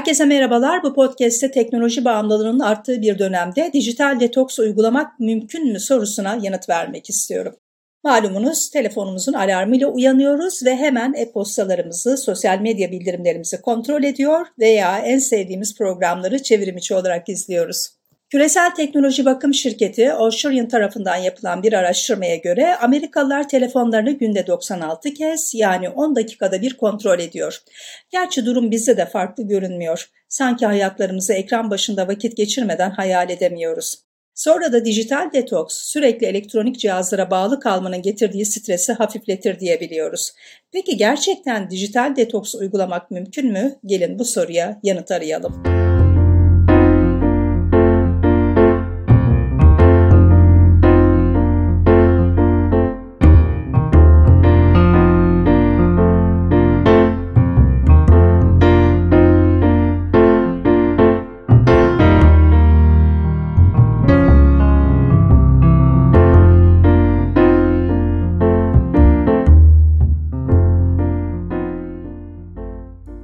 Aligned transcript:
Herkese 0.00 0.24
merhabalar. 0.24 0.82
Bu 0.82 0.94
podcast'te 0.94 1.50
teknoloji 1.50 2.04
bağımlılığının 2.04 2.60
arttığı 2.60 3.02
bir 3.02 3.18
dönemde 3.18 3.70
dijital 3.72 4.20
detoks 4.20 4.58
uygulamak 4.58 5.20
mümkün 5.20 5.72
mü 5.72 5.80
sorusuna 5.80 6.38
yanıt 6.42 6.68
vermek 6.68 7.10
istiyorum. 7.10 7.56
Malumunuz 8.04 8.70
telefonumuzun 8.70 9.32
alarmıyla 9.32 9.88
uyanıyoruz 9.88 10.64
ve 10.64 10.76
hemen 10.76 11.14
e-postalarımızı, 11.14 12.16
sosyal 12.16 12.60
medya 12.60 12.90
bildirimlerimizi 12.90 13.60
kontrol 13.60 14.04
ediyor 14.04 14.46
veya 14.58 14.98
en 14.98 15.18
sevdiğimiz 15.18 15.78
programları 15.78 16.42
çevrimiçi 16.42 16.94
olarak 16.94 17.28
izliyoruz. 17.28 17.99
Küresel 18.30 18.74
teknoloji 18.74 19.24
bakım 19.24 19.54
şirketi 19.54 20.12
Ocean 20.12 20.68
tarafından 20.68 21.16
yapılan 21.16 21.62
bir 21.62 21.72
araştırmaya 21.72 22.36
göre 22.36 22.76
Amerikalılar 22.76 23.48
telefonlarını 23.48 24.10
günde 24.10 24.46
96 24.46 25.14
kez 25.14 25.54
yani 25.54 25.88
10 25.88 26.16
dakikada 26.16 26.62
bir 26.62 26.76
kontrol 26.76 27.18
ediyor. 27.18 27.62
Gerçi 28.10 28.46
durum 28.46 28.70
bizde 28.70 28.96
de 28.96 29.06
farklı 29.06 29.48
görünmüyor. 29.48 30.10
Sanki 30.28 30.66
hayatlarımızı 30.66 31.32
ekran 31.32 31.70
başında 31.70 32.08
vakit 32.08 32.36
geçirmeden 32.36 32.90
hayal 32.90 33.30
edemiyoruz. 33.30 33.98
Sonra 34.34 34.72
da 34.72 34.84
dijital 34.84 35.32
detoks 35.32 35.74
sürekli 35.74 36.26
elektronik 36.26 36.78
cihazlara 36.78 37.30
bağlı 37.30 37.60
kalmanın 37.60 38.02
getirdiği 38.02 38.46
stresi 38.46 38.92
hafifletir 38.92 39.60
diyebiliyoruz. 39.60 40.32
Peki 40.72 40.96
gerçekten 40.96 41.70
dijital 41.70 42.16
detoks 42.16 42.54
uygulamak 42.54 43.10
mümkün 43.10 43.52
mü? 43.52 43.78
Gelin 43.86 44.18
bu 44.18 44.24
soruya 44.24 44.80
yanıt 44.82 45.10
arayalım. 45.10 45.79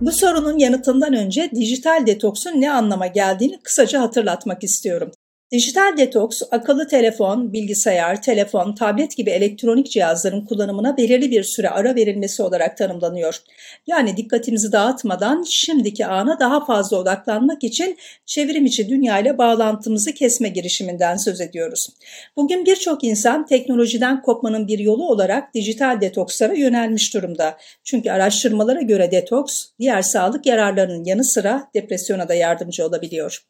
Bu 0.07 0.12
sorunun 0.12 0.59
yanıtından 0.59 1.15
önce 1.15 1.51
dijital 1.55 2.07
detoksun 2.07 2.51
ne 2.51 2.73
anlama 2.73 3.07
geldiğini 3.07 3.59
kısaca 3.62 4.01
hatırlatmak 4.01 4.65
istiyorum. 4.65 5.12
Dijital 5.52 5.97
detoks, 5.97 6.42
akıllı 6.50 6.89
telefon, 6.89 7.52
bilgisayar, 7.52 8.22
telefon, 8.22 8.75
tablet 8.75 9.16
gibi 9.16 9.30
elektronik 9.30 9.91
cihazların 9.91 10.47
kullanımına 10.47 10.97
belirli 10.97 11.30
bir 11.30 11.42
süre 11.44 11.70
ara 11.70 11.94
verilmesi 11.94 12.42
olarak 12.42 12.77
tanımlanıyor. 12.77 13.42
Yani 13.86 14.16
dikkatimizi 14.16 14.72
dağıtmadan 14.72 15.42
şimdiki 15.42 16.06
ana 16.06 16.41
daha 16.41 16.64
fazla 16.64 16.97
odaklanmak 16.97 17.64
için 17.64 17.97
çevrim 18.27 18.66
içi 18.66 18.88
dünya 18.88 19.19
ile 19.19 19.38
bağlantımızı 19.38 20.12
kesme 20.12 20.48
girişiminden 20.48 21.16
söz 21.16 21.41
ediyoruz. 21.41 21.88
Bugün 22.36 22.66
birçok 22.66 23.05
insan 23.05 23.47
teknolojiden 23.47 24.22
kopmanın 24.22 24.69
bir 24.69 24.78
yolu 24.78 25.08
olarak 25.08 25.55
dijital 25.55 26.00
detokslara 26.00 26.55
yönelmiş 26.55 27.14
durumda. 27.14 27.56
Çünkü 27.84 28.10
araştırmalara 28.10 28.81
göre 28.81 29.10
detoks, 29.10 29.66
diğer 29.81 30.03
sağlık 30.03 30.47
yararlarının 30.47 31.05
yanı 31.05 31.25
sıra 31.25 31.70
depresyona 31.75 32.28
da 32.28 32.34
yardımcı 32.34 32.86
olabiliyor. 32.86 33.47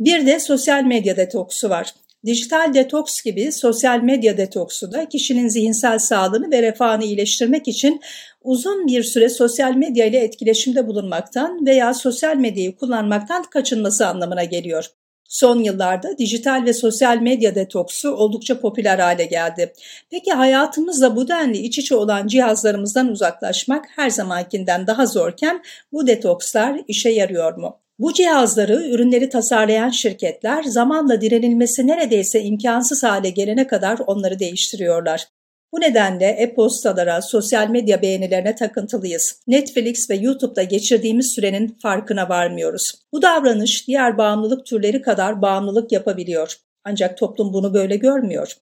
Bir 0.00 0.26
de 0.26 0.40
sosyal 0.40 0.82
medya 0.82 1.16
detoksu 1.16 1.70
var. 1.70 1.94
Dijital 2.26 2.74
detoks 2.74 3.22
gibi 3.22 3.52
sosyal 3.52 4.00
medya 4.00 4.36
detoksu 4.36 4.92
da 4.92 5.08
kişinin 5.08 5.48
zihinsel 5.48 5.98
sağlığını 5.98 6.50
ve 6.50 6.62
refahını 6.62 7.04
iyileştirmek 7.04 7.68
için 7.68 8.00
uzun 8.42 8.86
bir 8.86 9.02
süre 9.02 9.28
sosyal 9.28 9.74
medya 9.74 10.06
ile 10.06 10.18
etkileşimde 10.18 10.86
bulunmaktan 10.86 11.66
veya 11.66 11.94
sosyal 11.94 12.36
medyayı 12.36 12.76
kullanmaktan 12.76 13.42
kaçınması 13.42 14.06
anlamına 14.06 14.44
geliyor. 14.44 14.86
Son 15.28 15.58
yıllarda 15.58 16.18
dijital 16.18 16.64
ve 16.66 16.72
sosyal 16.72 17.18
medya 17.18 17.54
detoksu 17.54 18.10
oldukça 18.10 18.60
popüler 18.60 18.98
hale 18.98 19.24
geldi. 19.24 19.72
Peki 20.10 20.32
hayatımızla 20.32 21.16
bu 21.16 21.28
denli 21.28 21.58
iç 21.58 21.78
içe 21.78 21.96
olan 21.96 22.26
cihazlarımızdan 22.26 23.08
uzaklaşmak 23.08 23.84
her 23.96 24.10
zamankinden 24.10 24.86
daha 24.86 25.06
zorken 25.06 25.62
bu 25.92 26.06
detokslar 26.06 26.80
işe 26.88 27.10
yarıyor 27.10 27.56
mu? 27.56 27.83
Bu 27.98 28.12
cihazları, 28.12 28.88
ürünleri 28.88 29.28
tasarlayan 29.28 29.90
şirketler 29.90 30.62
zamanla 30.62 31.20
direnilmesi 31.20 31.86
neredeyse 31.86 32.42
imkansız 32.42 33.02
hale 33.02 33.30
gelene 33.30 33.66
kadar 33.66 33.98
onları 34.06 34.38
değiştiriyorlar. 34.38 35.28
Bu 35.72 35.80
nedenle 35.80 36.26
e-postalara, 36.26 37.22
sosyal 37.22 37.68
medya 37.68 38.02
beğenilerine 38.02 38.54
takıntılıyız. 38.54 39.40
Netflix 39.46 40.10
ve 40.10 40.14
YouTube'da 40.14 40.62
geçirdiğimiz 40.62 41.34
sürenin 41.34 41.78
farkına 41.82 42.28
varmıyoruz. 42.28 42.92
Bu 43.12 43.22
davranış 43.22 43.88
diğer 43.88 44.18
bağımlılık 44.18 44.66
türleri 44.66 45.02
kadar 45.02 45.42
bağımlılık 45.42 45.92
yapabiliyor. 45.92 46.56
Ancak 46.84 47.18
toplum 47.18 47.52
bunu 47.52 47.74
böyle 47.74 47.96
görmüyor. 47.96 48.56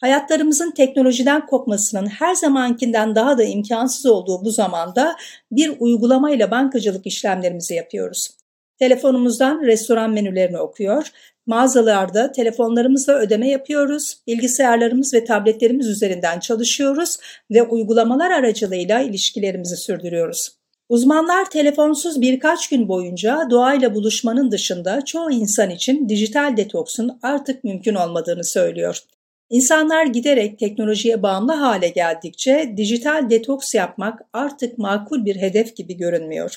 Hayatlarımızın 0.00 0.70
teknolojiden 0.70 1.46
kopmasının 1.46 2.06
her 2.06 2.34
zamankinden 2.34 3.14
daha 3.14 3.38
da 3.38 3.44
imkansız 3.44 4.06
olduğu 4.06 4.44
bu 4.44 4.50
zamanda 4.50 5.16
bir 5.52 5.76
uygulamayla 5.78 6.50
bankacılık 6.50 7.06
işlemlerimizi 7.06 7.74
yapıyoruz. 7.74 8.37
Telefonumuzdan 8.78 9.62
restoran 9.62 10.10
menülerini 10.10 10.58
okuyor, 10.58 11.06
mağazalarda 11.46 12.32
telefonlarımızla 12.32 13.18
ödeme 13.18 13.48
yapıyoruz, 13.48 14.16
bilgisayarlarımız 14.26 15.14
ve 15.14 15.24
tabletlerimiz 15.24 15.88
üzerinden 15.88 16.40
çalışıyoruz 16.40 17.16
ve 17.50 17.62
uygulamalar 17.62 18.30
aracılığıyla 18.30 19.00
ilişkilerimizi 19.00 19.76
sürdürüyoruz. 19.76 20.58
Uzmanlar 20.88 21.50
telefonsuz 21.50 22.20
birkaç 22.20 22.68
gün 22.68 22.88
boyunca 22.88 23.46
doğayla 23.50 23.94
buluşmanın 23.94 24.50
dışında 24.50 25.04
çoğu 25.04 25.30
insan 25.30 25.70
için 25.70 26.08
dijital 26.08 26.56
detoksun 26.56 27.18
artık 27.22 27.64
mümkün 27.64 27.94
olmadığını 27.94 28.44
söylüyor. 28.44 29.02
İnsanlar 29.50 30.06
giderek 30.06 30.58
teknolojiye 30.58 31.22
bağımlı 31.22 31.52
hale 31.52 31.88
geldikçe 31.88 32.74
dijital 32.76 33.30
detoks 33.30 33.74
yapmak 33.74 34.20
artık 34.32 34.78
makul 34.78 35.24
bir 35.24 35.36
hedef 35.36 35.76
gibi 35.76 35.96
görünmüyor. 35.96 36.56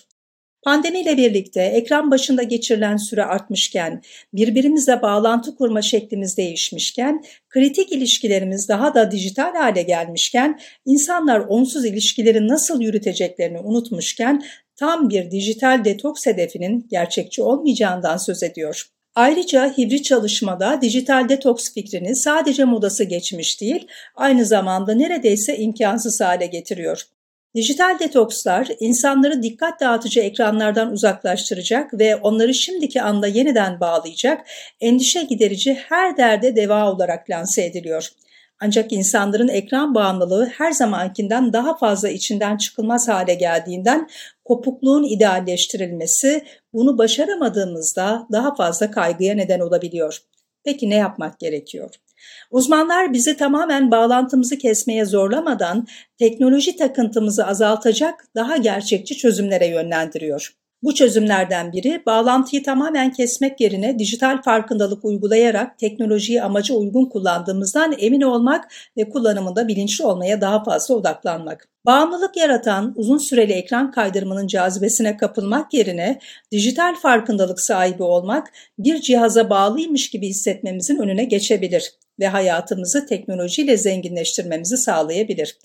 Pandemiyle 0.64 1.18
birlikte 1.18 1.62
ekran 1.62 2.12
başında 2.12 2.44
geçirilen 2.44 2.98
süre 2.98 3.24
artmışken, 3.24 4.02
birbirimizle 4.34 5.02
bağlantı 5.02 5.56
kurma 5.56 5.82
şeklimiz 5.82 6.38
değişmişken, 6.38 7.24
kritik 7.50 7.92
ilişkilerimiz 7.92 8.70
daha 8.70 8.94
da 8.94 9.12
dijital 9.12 9.56
hale 9.56 9.82
gelmişken, 9.82 10.60
insanlar 10.86 11.40
onsuz 11.40 11.86
ilişkileri 11.86 12.48
nasıl 12.48 12.82
yürüteceklerini 12.82 13.60
unutmuşken, 13.60 14.44
tam 14.76 15.10
bir 15.10 15.32
dijital 15.32 15.86
detoks 15.86 16.26
hedefinin 16.26 16.88
gerçekçi 16.90 17.42
olmayacağından 17.44 18.18
söz 18.18 18.44
ediyor. 18.44 18.88
Ayrıca 19.16 19.78
hibrit 19.78 20.06
çalışmada 20.06 20.82
dijital 20.82 21.30
detoks 21.30 21.74
fikrini 21.74 22.16
sadece 22.16 22.66
modası 22.66 23.04
geçmiş 23.04 23.62
değil, 23.62 23.88
aynı 24.16 24.46
zamanda 24.46 24.94
neredeyse 24.94 25.58
imkansız 25.58 26.22
hale 26.22 26.46
getiriyor. 26.46 27.08
Dijital 27.56 28.00
detokslar 28.00 28.68
insanları 28.80 29.44
dikkat 29.44 29.80
dağıtıcı 29.80 30.20
ekranlardan 30.20 30.92
uzaklaştıracak 30.92 32.00
ve 32.00 32.16
onları 32.16 32.54
şimdiki 32.54 33.02
anda 33.02 33.28
yeniden 33.28 33.80
bağlayacak, 33.80 34.48
endişe 34.82 35.24
giderici 35.24 35.74
her 35.74 36.18
derde 36.18 36.56
deva 36.56 36.92
olarak 36.92 37.30
lanse 37.30 37.66
ediliyor. 37.66 38.10
Ancak 38.60 38.92
insanların 38.92 39.48
ekran 39.48 39.96
bağımlılığı 39.96 40.46
her 40.46 40.72
zamankinden 40.72 41.54
daha 41.54 41.78
fazla 41.78 42.10
içinden 42.10 42.58
çıkılmaz 42.58 43.08
hale 43.08 43.34
geldiğinden 43.34 44.10
kopukluğun 44.46 45.04
idealleştirilmesi 45.04 46.46
bunu 46.74 46.98
başaramadığımızda 46.98 48.28
daha 48.32 48.56
fazla 48.56 48.92
kaygıya 48.92 49.36
neden 49.36 49.60
olabiliyor. 49.60 50.22
Peki 50.64 50.90
ne 50.90 50.96
yapmak 50.96 51.40
gerekiyor? 51.40 51.96
Uzmanlar 52.52 53.14
bizi 53.14 53.38
tamamen 53.38 53.92
bağlantımızı 53.92 54.58
kesmeye 54.58 55.06
zorlamadan 55.06 55.88
teknoloji 56.18 56.76
takıntımızı 56.76 57.48
azaltacak 57.48 58.26
daha 58.36 58.58
gerçekçi 58.58 59.18
çözümlere 59.18 59.68
yönlendiriyor. 59.68 60.56
Bu 60.84 60.96
çözümlerden 60.96 61.74
biri 61.74 62.04
bağlantıyı 62.06 62.64
tamamen 62.64 63.12
kesmek 63.12 63.62
yerine 63.62 64.00
dijital 64.00 64.42
farkındalık 64.42 65.06
uygulayarak 65.06 65.78
teknolojiyi 65.78 66.44
amaca 66.44 66.76
uygun 66.76 67.06
kullandığımızdan 67.06 67.96
emin 68.00 68.22
olmak 68.22 68.72
ve 68.98 69.10
kullanımında 69.10 69.68
bilinçli 69.68 70.06
olmaya 70.06 70.42
daha 70.42 70.64
fazla 70.64 70.96
odaklanmak. 70.96 71.68
Bağımlılık 71.86 72.38
yaratan 72.38 72.94
uzun 72.96 73.18
süreli 73.18 73.54
ekran 73.54 73.92
kaydırmanın 73.92 74.48
cazibesine 74.48 75.18
kapılmak 75.18 75.74
yerine 75.74 76.20
dijital 76.52 76.96
farkındalık 76.96 77.62
sahibi 77.62 78.04
olmak 78.04 78.48
bir 78.80 79.02
cihaza 79.02 79.50
bağlıymış 79.50 80.10
gibi 80.10 80.28
hissetmemizin 80.28 81.00
önüne 81.00 81.24
geçebilir 81.24 81.92
ve 82.22 82.28
hayatımızı 82.28 83.06
teknolojiyle 83.06 83.78
zenginleştirmemizi 83.78 84.78
sağlayabilir. 84.78 85.58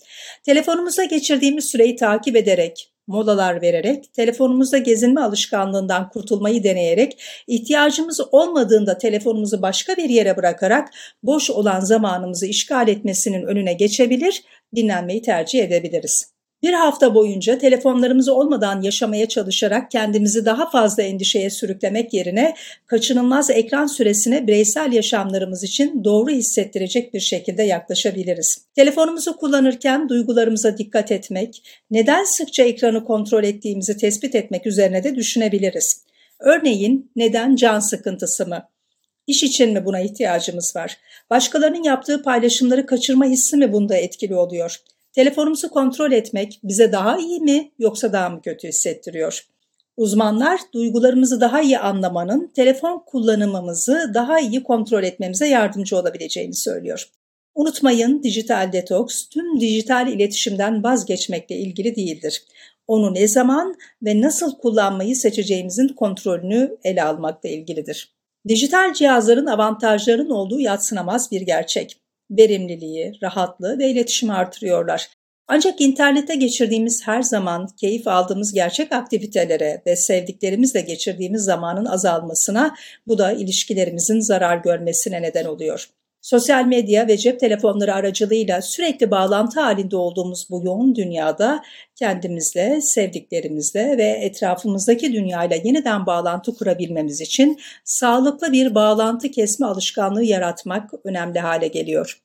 Telefonumuza 0.45 1.03
geçirdiğimiz 1.03 1.65
süreyi 1.65 1.95
takip 1.95 2.35
ederek, 2.35 2.91
molalar 3.07 3.61
vererek, 3.61 4.13
telefonumuzda 4.13 4.77
gezinme 4.77 5.21
alışkanlığından 5.21 6.09
kurtulmayı 6.09 6.63
deneyerek, 6.63 7.23
ihtiyacımız 7.47 8.21
olmadığında 8.31 8.97
telefonumuzu 8.97 9.61
başka 9.61 9.97
bir 9.97 10.09
yere 10.09 10.37
bırakarak 10.37 10.89
boş 11.23 11.49
olan 11.49 11.79
zamanımızı 11.79 12.45
işgal 12.45 12.87
etmesinin 12.87 13.43
önüne 13.43 13.73
geçebilir, 13.73 14.43
dinlenmeyi 14.75 15.21
tercih 15.21 15.63
edebiliriz. 15.63 16.36
Bir 16.63 16.73
hafta 16.73 17.15
boyunca 17.15 17.57
telefonlarımız 17.57 18.29
olmadan 18.29 18.81
yaşamaya 18.81 19.27
çalışarak 19.27 19.91
kendimizi 19.91 20.45
daha 20.45 20.69
fazla 20.69 21.03
endişeye 21.03 21.49
sürüklemek 21.49 22.13
yerine 22.13 22.55
kaçınılmaz 22.85 23.49
ekran 23.49 23.85
süresine 23.85 24.47
bireysel 24.47 24.91
yaşamlarımız 24.91 25.63
için 25.63 26.03
doğru 26.03 26.29
hissettirecek 26.29 27.13
bir 27.13 27.19
şekilde 27.19 27.63
yaklaşabiliriz. 27.63 28.65
Telefonumuzu 28.75 29.37
kullanırken 29.37 30.09
duygularımıza 30.09 30.77
dikkat 30.77 31.11
etmek, 31.11 31.63
neden 31.91 32.23
sıkça 32.23 32.63
ekranı 32.63 33.03
kontrol 33.03 33.43
ettiğimizi 33.43 33.97
tespit 33.97 34.35
etmek 34.35 34.67
üzerine 34.67 35.03
de 35.03 35.15
düşünebiliriz. 35.15 36.03
Örneğin 36.39 37.11
neden 37.15 37.55
can 37.55 37.79
sıkıntısı 37.79 38.47
mı? 38.47 38.69
İş 39.27 39.43
için 39.43 39.73
mi 39.73 39.85
buna 39.85 39.99
ihtiyacımız 39.99 40.75
var? 40.75 40.97
Başkalarının 41.29 41.83
yaptığı 41.83 42.23
paylaşımları 42.23 42.85
kaçırma 42.85 43.25
hissi 43.25 43.57
mi 43.57 43.73
bunda 43.73 43.95
etkili 43.95 44.35
oluyor? 44.35 44.81
Telefonumuzu 45.17 45.69
kontrol 45.69 46.11
etmek 46.11 46.59
bize 46.63 46.91
daha 46.91 47.17
iyi 47.17 47.39
mi 47.39 47.71
yoksa 47.79 48.13
daha 48.13 48.29
mı 48.29 48.41
kötü 48.41 48.67
hissettiriyor? 48.67 49.47
Uzmanlar 49.97 50.59
duygularımızı 50.73 51.41
daha 51.41 51.61
iyi 51.61 51.79
anlamanın 51.79 52.51
telefon 52.55 53.03
kullanımımızı 53.05 54.11
daha 54.13 54.39
iyi 54.39 54.63
kontrol 54.63 55.03
etmemize 55.03 55.47
yardımcı 55.47 55.97
olabileceğini 55.97 56.53
söylüyor. 56.53 57.09
Unutmayın 57.55 58.23
dijital 58.23 58.71
detoks 58.73 59.29
tüm 59.29 59.59
dijital 59.59 60.07
iletişimden 60.07 60.83
vazgeçmekle 60.83 61.55
ilgili 61.55 61.95
değildir. 61.95 62.43
Onu 62.87 63.13
ne 63.13 63.27
zaman 63.27 63.75
ve 64.03 64.21
nasıl 64.21 64.57
kullanmayı 64.57 65.15
seçeceğimizin 65.15 65.87
kontrolünü 65.87 66.77
ele 66.83 67.03
almakla 67.03 67.49
ilgilidir. 67.49 68.13
Dijital 68.47 68.93
cihazların 68.93 69.45
avantajlarının 69.45 70.29
olduğu 70.29 70.59
yatsınamaz 70.59 71.31
bir 71.31 71.41
gerçek 71.41 72.01
verimliliği, 72.31 73.13
rahatlığı 73.23 73.79
ve 73.79 73.89
iletişimi 73.89 74.33
artırıyorlar. 74.33 75.07
Ancak 75.47 75.81
internette 75.81 76.35
geçirdiğimiz 76.35 77.07
her 77.07 77.21
zaman 77.21 77.67
keyif 77.67 78.07
aldığımız 78.07 78.53
gerçek 78.53 78.91
aktivitelere 78.91 79.81
ve 79.85 79.95
sevdiklerimizle 79.95 80.81
geçirdiğimiz 80.81 81.43
zamanın 81.43 81.85
azalmasına 81.85 82.75
bu 83.07 83.17
da 83.17 83.31
ilişkilerimizin 83.31 84.19
zarar 84.19 84.57
görmesine 84.57 85.21
neden 85.21 85.45
oluyor. 85.45 85.89
Sosyal 86.27 86.65
medya 86.65 87.07
ve 87.07 87.17
cep 87.17 87.39
telefonları 87.39 87.93
aracılığıyla 87.93 88.61
sürekli 88.61 89.11
bağlantı 89.11 89.59
halinde 89.59 89.97
olduğumuz 89.97 90.47
bu 90.49 90.61
yoğun 90.65 90.95
dünyada 90.95 91.63
kendimizle, 91.95 92.81
sevdiklerimizle 92.81 93.97
ve 93.97 94.03
etrafımızdaki 94.03 95.13
dünyayla 95.13 95.55
yeniden 95.55 96.05
bağlantı 96.05 96.55
kurabilmemiz 96.55 97.21
için 97.21 97.59
sağlıklı 97.83 98.51
bir 98.51 98.75
bağlantı 98.75 99.31
kesme 99.31 99.65
alışkanlığı 99.65 100.23
yaratmak 100.23 100.91
önemli 101.03 101.39
hale 101.39 101.67
geliyor. 101.67 102.21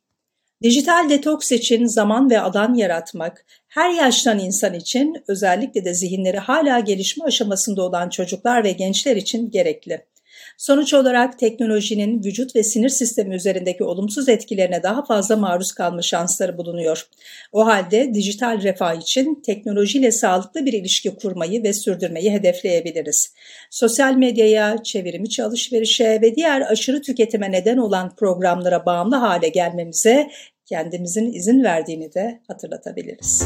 Dijital 0.62 1.08
detoks 1.08 1.52
için 1.52 1.87
zaman 1.87 2.31
ve 2.31 2.40
alan 2.40 2.75
yaratmak, 2.75 3.44
her 3.69 3.90
yaştan 3.90 4.38
insan 4.38 4.75
için 4.75 5.25
özellikle 5.28 5.84
de 5.84 5.94
zihinleri 5.94 6.38
hala 6.38 6.81
gelişme 6.81 7.25
aşamasında 7.25 7.82
olan 7.82 8.08
çocuklar 8.08 8.64
ve 8.64 8.72
gençler 8.72 9.16
için 9.16 9.50
gerekli. 9.50 10.12
Sonuç 10.56 10.94
olarak 10.94 11.38
teknolojinin 11.38 12.25
vücut 12.25 12.56
ve 12.56 12.62
sinir 12.62 12.88
sistemi 12.88 13.34
üzerindeki 13.34 13.84
olumsuz 13.84 14.29
etkilerine 14.29 14.82
daha 14.82 15.05
fazla 15.05 15.37
maruz 15.37 15.73
kalma 15.73 16.02
şansları 16.02 16.58
bulunuyor. 16.58 17.06
O 17.52 17.67
halde 17.67 18.14
dijital 18.14 18.62
refah 18.62 19.00
için 19.00 19.43
teknolojiyle 19.46 20.12
sağlıklı 20.12 20.67
bir 20.67 20.73
ilişki 20.73 21.14
kurmayı 21.14 21.62
ve 21.62 21.73
sürdürmeyi 21.73 22.32
hedefleyebiliriz. 22.32 23.34
Sosyal 23.70 24.14
medyaya, 24.14 24.82
çevrimiçi 24.82 25.44
alışverişe 25.44 26.20
ve 26.23 26.37
diğer 26.37 26.61
aşırı 26.61 27.02
tüketime 27.02 27.52
neden 27.52 27.76
olan 27.76 28.17
programlara 28.17 28.87
bağımlı 28.87 29.17
hale 29.17 29.49
gelmemize 29.49 30.31
kendimizin 30.67 31.32
izin 31.32 31.64
verdiğini 31.64 32.14
de 32.14 32.40
hatırlatabiliriz. 32.49 33.43